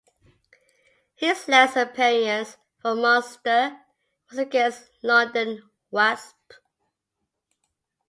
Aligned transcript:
His 1.15 1.47
last 1.47 1.75
appearance 1.75 2.57
for 2.79 2.95
Munster 2.95 3.77
was 4.31 4.39
against 4.39 4.89
London 5.03 5.69
Wasps. 5.91 6.55